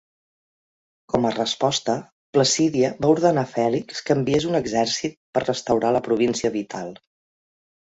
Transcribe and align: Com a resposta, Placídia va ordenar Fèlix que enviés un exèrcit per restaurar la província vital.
Com 1.11 1.27
a 1.29 1.33
resposta, 1.35 1.95
Placídia 2.37 2.89
va 3.05 3.11
ordenar 3.17 3.45
Fèlix 3.53 4.01
que 4.09 4.17
enviés 4.21 4.49
un 4.55 4.61
exèrcit 4.63 5.17
per 5.39 5.47
restaurar 5.47 5.95
la 6.01 6.05
província 6.11 6.55
vital. 6.59 6.93